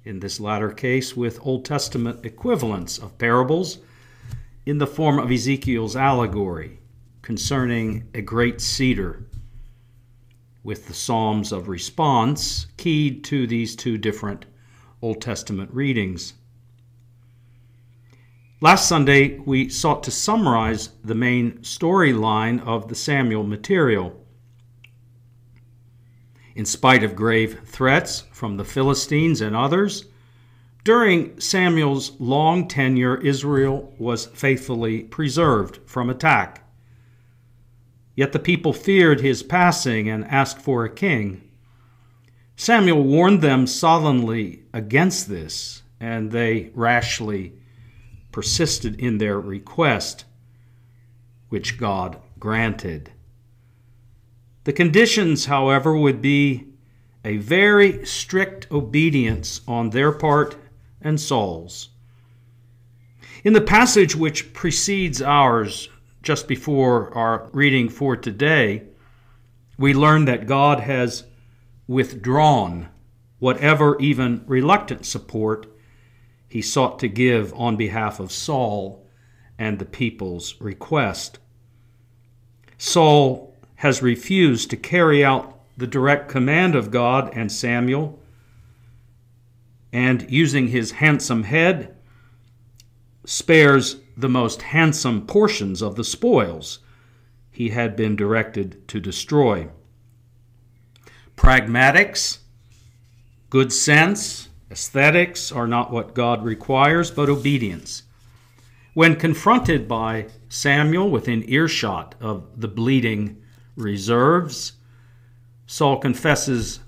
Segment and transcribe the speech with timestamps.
[0.03, 3.79] in this latter case, with Old Testament equivalents of parables
[4.67, 6.77] in the form of Ezekiel's allegory
[7.23, 9.25] concerning a great cedar
[10.65, 14.45] with the Psalms of response keyed to these two different
[14.99, 16.33] Old Testament readings.
[18.59, 24.19] Last Sunday, we sought to summarize the main storyline of the Samuel material.
[26.55, 30.05] In spite of grave threats from the Philistines and others,
[30.83, 36.64] during Samuel's long tenure, Israel was faithfully preserved from attack.
[38.15, 41.41] Yet the people feared his passing and asked for a king.
[42.55, 47.53] Samuel warned them solemnly against this, and they rashly
[48.31, 50.25] persisted in their request,
[51.49, 53.11] which God granted.
[54.63, 56.67] The conditions, however, would be
[57.23, 60.55] a very strict obedience on their part
[61.01, 61.89] and Saul's.
[63.43, 65.89] In the passage which precedes ours,
[66.25, 68.81] just before our reading for today,
[69.77, 71.23] we learn that God has
[71.87, 72.89] withdrawn
[73.37, 75.67] whatever even reluctant support
[76.49, 79.05] he sought to give on behalf of Saul
[79.59, 81.37] and the people's request.
[82.79, 88.19] Saul has refused to carry out the direct command of God and Samuel,
[89.93, 91.95] and using his handsome head,
[93.25, 96.79] spares the most handsome portions of the spoils
[97.51, 99.67] he had been directed to destroy.
[101.35, 102.39] Pragmatics,
[103.49, 108.03] good sense, aesthetics are not what God requires, but obedience.
[108.93, 113.41] When confronted by Samuel within earshot of the bleeding
[113.75, 114.73] reserves,
[115.67, 116.79] Saul confesses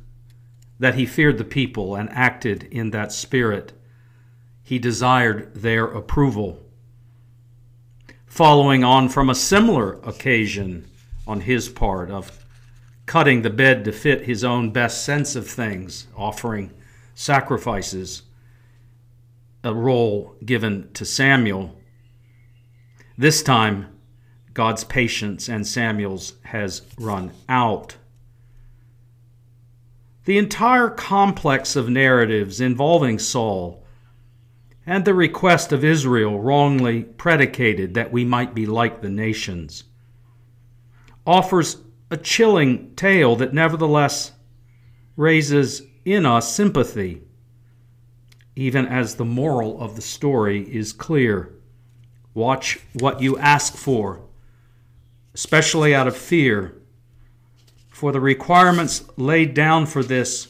[0.79, 3.73] that he feared the people and acted in that spirit.
[4.63, 6.66] He desired their approval
[8.37, 10.87] following on from a similar occasion
[11.25, 12.45] on his part of
[13.07, 16.71] cutting the bed to fit his own best sense of things, offering
[17.15, 18.21] sacrifices,
[19.63, 21.75] a role given to Samuel.
[23.17, 23.87] This time,
[24.53, 27.95] God's patience and Samuel's has run out.
[30.25, 33.83] The entire complex of narratives involving Saul
[34.89, 39.83] and the request of Israel, wrongly predicated that we might be like the nations,
[41.25, 41.77] offers
[42.09, 44.31] a chilling tale that nevertheless
[45.17, 47.21] raises in us sympathy,
[48.55, 51.53] even as the moral of the story is clear.
[52.33, 54.21] Watch what you ask for,
[55.33, 56.73] especially out of fear,
[57.89, 60.47] for the requirements laid down for this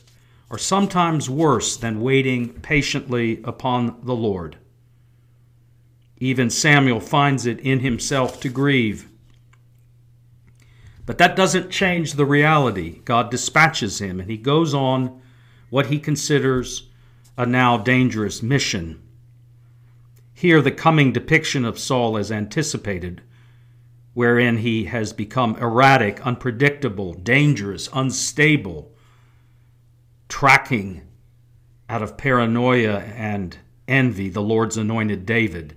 [0.50, 4.58] are sometimes worse than waiting patiently upon the Lord.
[6.20, 9.10] Even Samuel finds it in himself to grieve.
[11.06, 13.02] But that doesn't change the reality.
[13.06, 15.22] God dispatches him, and he goes on
[15.70, 16.90] what he considers
[17.38, 19.02] a now dangerous mission.
[20.34, 23.22] Here, the coming depiction of Saul is anticipated,
[24.14, 28.92] wherein he has become erratic, unpredictable, dangerous, unstable
[30.30, 31.02] tracking
[31.90, 33.58] out of paranoia and
[33.88, 35.76] envy the Lord's anointed David,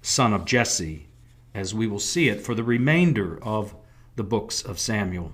[0.00, 1.08] son of Jesse,
[1.54, 3.74] as we will see it for the remainder of
[4.16, 5.32] the books of Samuel.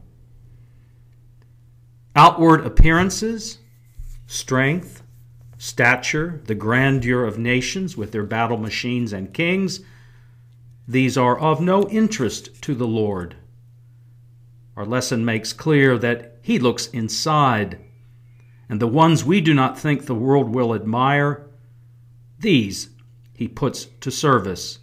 [2.16, 3.58] Outward appearances,
[4.26, 5.02] strength,
[5.58, 9.80] stature, the grandeur of nations with their battle machines and kings,
[10.88, 13.36] these are of no interest to the Lord.
[14.76, 17.78] Our lesson makes clear that He looks inside
[18.70, 21.44] and the ones we do not think the world will admire,
[22.38, 22.88] these
[23.34, 24.78] he puts to service.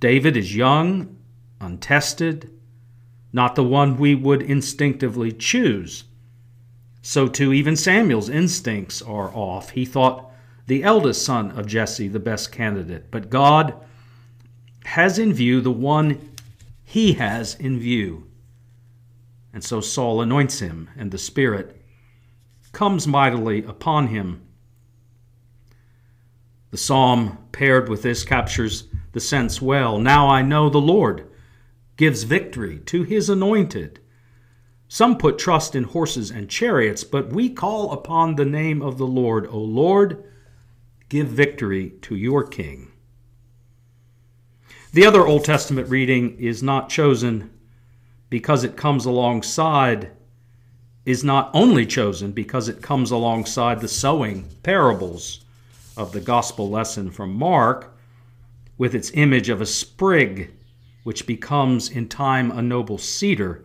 [0.00, 1.14] David is young,
[1.60, 2.50] untested,
[3.34, 6.04] not the one we would instinctively choose.
[7.02, 9.70] So, too, even Samuel's instincts are off.
[9.70, 10.30] He thought
[10.66, 13.74] the eldest son of Jesse the best candidate, but God
[14.86, 16.30] has in view the one
[16.82, 18.26] he has in view.
[19.52, 21.79] And so Saul anoints him, and the Spirit
[22.72, 24.42] comes mightily upon him.
[26.70, 29.98] The psalm paired with this captures the sense well.
[29.98, 31.28] Now I know the Lord
[31.96, 34.00] gives victory to his anointed.
[34.88, 39.06] Some put trust in horses and chariots, but we call upon the name of the
[39.06, 39.46] Lord.
[39.48, 40.24] O Lord,
[41.08, 42.90] give victory to your king.
[44.92, 47.50] The other Old Testament reading is not chosen
[48.28, 50.10] because it comes alongside,
[51.04, 55.44] is not only chosen because it comes alongside the sowing parables
[55.96, 57.96] of the gospel lesson from Mark
[58.78, 60.52] with its image of a sprig
[61.02, 63.64] which becomes in time a noble cedar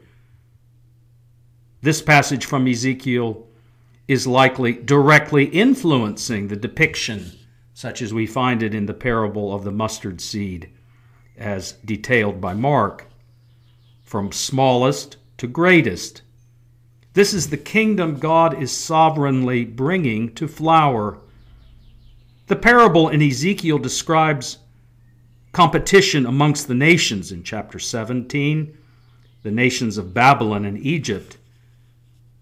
[1.86, 3.46] this passage from Ezekiel
[4.08, 7.34] is likely directly influencing the depiction,
[7.76, 10.72] such as we find it in the parable of the mustard seed,
[11.38, 13.06] as detailed by Mark,
[14.02, 16.24] from smallest to greatest.
[17.16, 21.18] This is the kingdom God is sovereignly bringing to flower.
[22.48, 24.58] The parable in Ezekiel describes
[25.54, 28.78] competition amongst the nations in chapter 17,
[29.44, 31.38] the nations of Babylon and Egypt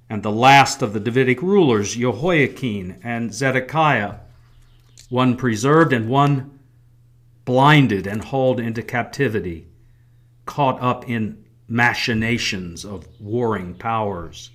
[0.10, 4.16] and the last of the Davidic rulers, Jehoiakim and Zedekiah,
[5.10, 6.60] one preserved and one
[7.46, 9.68] blinded and hauled into captivity,
[10.48, 14.50] caught up in machinations of warring powers.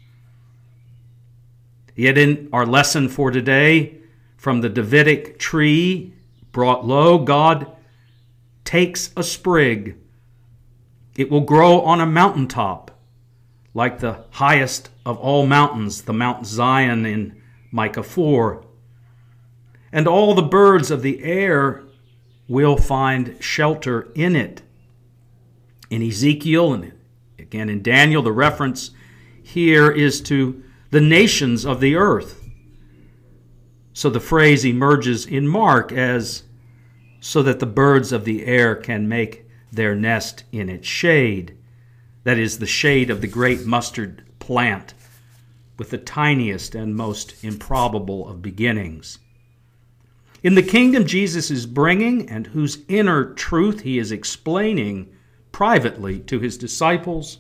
[1.99, 3.99] Yet, in our lesson for today,
[4.37, 6.15] from the Davidic tree
[6.53, 7.73] brought low, God
[8.65, 9.97] takes a sprig.
[11.17, 12.93] It will grow on a mountaintop
[13.75, 17.43] like the highest of all mountains, the Mount Zion in
[17.73, 18.65] Micah 4.
[19.91, 21.83] And all the birds of the air
[22.47, 24.63] will find shelter in it.
[25.91, 26.93] In Ezekiel and
[27.41, 28.93] again in Daniel, the reference
[29.43, 32.43] here is to the nations of the earth.
[33.93, 36.45] So the phrase emerges in Mark as
[37.21, 41.59] so that the birds of the air can make their nest in its shade
[42.29, 44.93] that is, the shade of the great mustard plant,
[45.79, 49.19] with the tiniest and most improbable of beginnings.
[50.43, 55.11] In the kingdom Jesus is bringing, and whose inner truth he is explaining
[55.53, 57.39] privately to his disciples,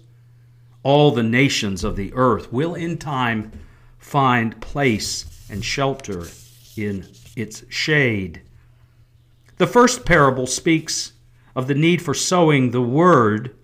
[0.88, 3.52] all the nations of the earth will in time
[3.98, 6.26] find place and shelter
[6.78, 7.06] in
[7.36, 8.40] its shade.
[9.58, 11.12] The first parable speaks
[11.54, 13.54] of the need for sowing the word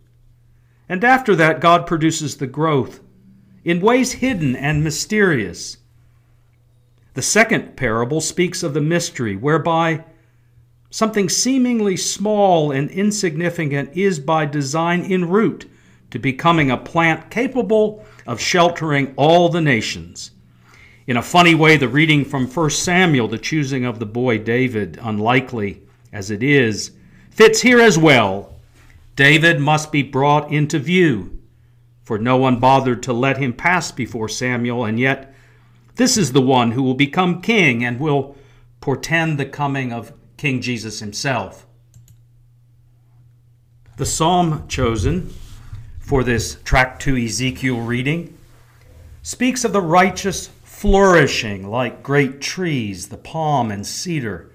[0.87, 3.01] and after that, God produces the growth
[3.65, 5.79] in ways hidden and mysterious.
[7.15, 10.05] The second parable speaks of the mystery whereby
[10.91, 15.65] something seemingly small and insignificant is by design en route
[16.15, 20.31] to becoming a plant capable of sheltering all the nations.
[21.09, 24.97] In a funny way, the reading from 1 Samuel, the choosing of the boy David,
[25.03, 25.83] unlikely
[26.13, 26.93] as it is,
[27.33, 28.55] fits here as well
[29.17, 31.37] David must be brought into view,
[32.05, 35.35] for no one bothered to let him pass before Samuel, and yet
[35.97, 38.37] this is the one who will become king and will
[38.81, 41.67] portend the coming of King Jesus himself.
[43.97, 45.35] The psalm chosen
[46.05, 48.37] for this track to Ezekiel reading
[49.23, 54.53] speaks of the righteous flourishing like great trees, the palm and cedar,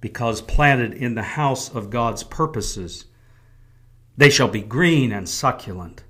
[0.00, 3.06] because planted in the house of God's purposes.
[4.16, 6.04] They shall be green and succulent.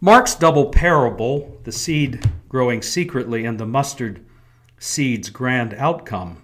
[0.00, 4.26] Mark's double parable, the seed growing secretly and the mustard
[4.80, 6.42] seed's grand outcome,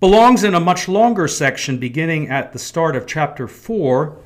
[0.00, 4.22] belongs in a much longer section beginning at the start of chapter 4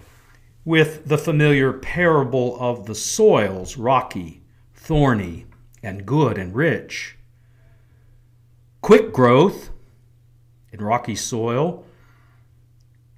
[0.64, 4.42] with the familiar parable of the soils rocky,
[4.74, 5.46] thorny,
[5.82, 7.16] and good and rich.
[8.82, 9.70] Quick growth
[10.72, 11.84] in rocky soil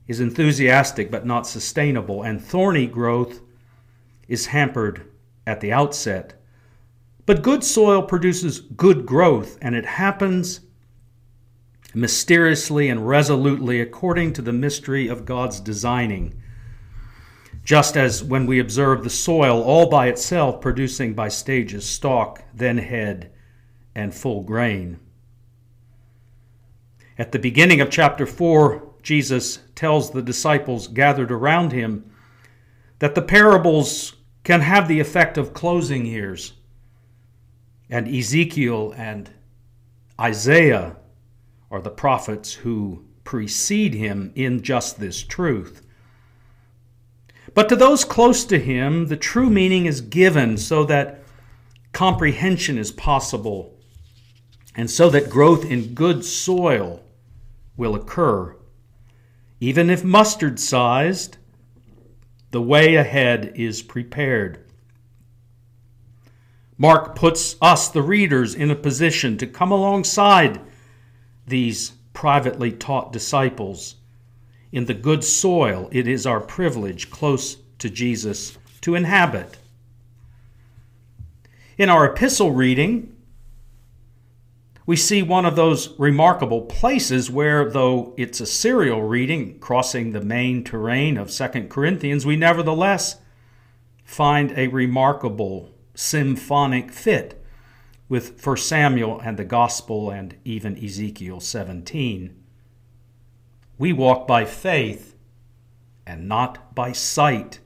[0.06, 3.40] is enthusiastic but not sustainable, and thorny growth
[4.28, 5.10] is hampered
[5.46, 6.34] at the outset.
[7.24, 10.60] But good soil produces good growth, and it happens
[11.94, 16.41] mysteriously and resolutely according to the mystery of God's designing.
[17.64, 22.78] Just as when we observe the soil all by itself producing by stages stalk, then
[22.78, 23.30] head,
[23.94, 24.98] and full grain.
[27.18, 32.10] At the beginning of chapter 4, Jesus tells the disciples gathered around him
[32.98, 34.14] that the parables
[34.44, 36.54] can have the effect of closing ears.
[37.90, 39.30] And Ezekiel and
[40.20, 40.96] Isaiah
[41.70, 45.81] are the prophets who precede him in just this truth.
[47.54, 51.22] But to those close to him, the true meaning is given so that
[51.92, 53.78] comprehension is possible
[54.74, 57.02] and so that growth in good soil
[57.76, 58.56] will occur.
[59.60, 61.36] Even if mustard sized,
[62.50, 64.64] the way ahead is prepared.
[66.78, 70.60] Mark puts us, the readers, in a position to come alongside
[71.46, 73.96] these privately taught disciples.
[74.72, 79.58] In the good soil, it is our privilege close to Jesus to inhabit.
[81.76, 83.14] In our epistle reading,
[84.86, 90.20] we see one of those remarkable places where, though it's a serial reading crossing the
[90.22, 93.16] main terrain of 2 Corinthians, we nevertheless
[94.04, 97.44] find a remarkable symphonic fit
[98.08, 102.41] with 1 Samuel and the Gospel and even Ezekiel 17.
[103.82, 105.16] We walk by faith
[106.06, 107.58] and not by sight.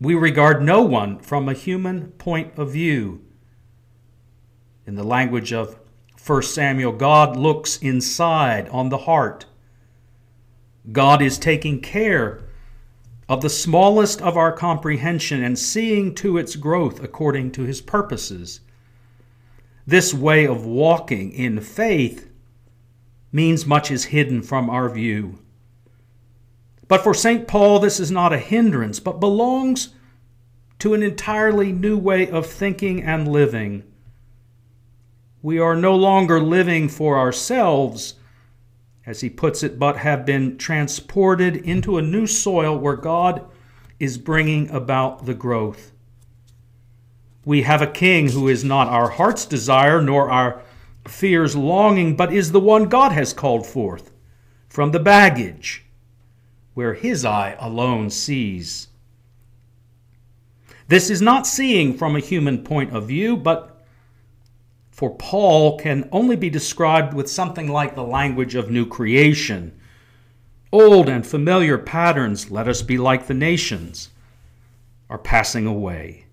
[0.00, 3.24] We regard no one from a human point of view.
[4.84, 5.78] In the language of
[6.26, 9.46] 1 Samuel, God looks inside on the heart.
[10.90, 12.42] God is taking care
[13.28, 18.62] of the smallest of our comprehension and seeing to its growth according to his purposes.
[19.86, 22.25] This way of walking in faith
[23.36, 25.38] means much is hidden from our view.
[26.88, 27.46] But for St.
[27.46, 29.90] Paul, this is not a hindrance, but belongs
[30.78, 33.84] to an entirely new way of thinking and living.
[35.42, 38.14] We are no longer living for ourselves,
[39.04, 43.44] as he puts it, but have been transported into a new soil where God
[44.00, 45.92] is bringing about the growth.
[47.44, 50.62] We have a king who is not our heart's desire nor our
[51.08, 54.10] fear's longing, but is the one God has called forth
[54.68, 55.86] from the baggage
[56.74, 58.88] where his eye alone sees.
[60.88, 63.82] This is not seeing from a human point of view, but
[64.90, 69.78] for Paul can only be described with something like the language of new creation.
[70.70, 74.10] Old and familiar patterns, let us be like the nations,
[75.08, 76.26] are passing away.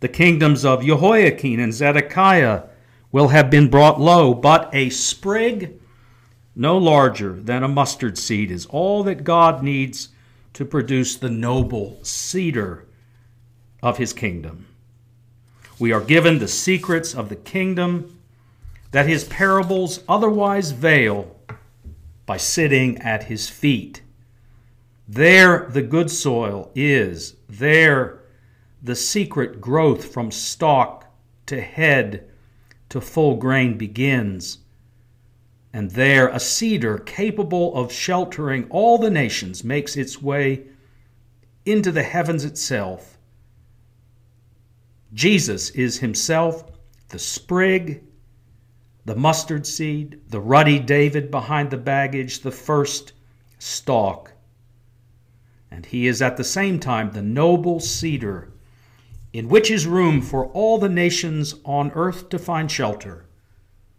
[0.00, 2.67] The kingdoms of Jehoiakim and Zedekiah
[3.10, 5.80] will have been brought low, but a sprig
[6.54, 10.08] no larger than a mustard seed is all that God needs
[10.54, 12.84] to produce the noble cedar
[13.82, 14.66] of his kingdom.
[15.78, 18.18] We are given the secrets of the kingdom
[18.90, 21.36] that his parables otherwise veil
[22.26, 24.02] by sitting at his feet.
[25.06, 28.20] There the good soil is, there
[28.82, 31.06] the secret growth from stalk
[31.46, 32.27] to head
[32.88, 34.58] to full grain begins.
[35.72, 40.64] And there a cedar capable of sheltering all the nations makes its way
[41.66, 43.18] into the heavens itself
[45.12, 46.64] Jesus is himself
[47.08, 48.04] the sprig,
[49.06, 53.14] the mustard seed, the ruddy David behind the baggage, the first
[53.58, 54.32] stalk.
[55.70, 58.52] And he is at the same time the noble cedar
[59.38, 63.24] in which is room for all the nations on earth to find shelter,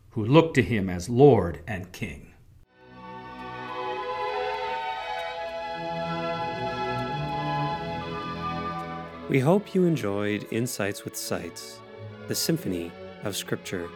[0.10, 2.34] who look to him as Lord and King.
[9.30, 11.80] We hope you enjoyed Insights with Seitz,
[12.28, 12.92] the Symphony
[13.24, 13.88] of Scripture.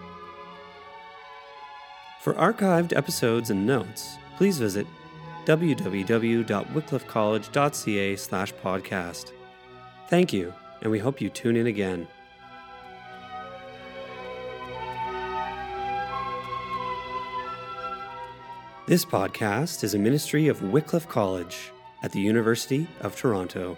[2.22, 4.88] For archived episodes and notes, please visit
[5.44, 9.32] www.wycliffecollege.ca slash podcast.
[10.08, 12.08] Thank you, and we hope you tune in again.
[18.86, 21.72] This podcast is a ministry of Wycliffe College
[22.04, 23.78] at the University of Toronto.